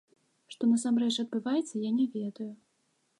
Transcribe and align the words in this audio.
Што 0.53 0.69
насамрэч 0.71 1.11
адбываецца, 1.23 1.73
я 1.87 1.91
не 2.01 2.05
ведаю. 2.17 2.51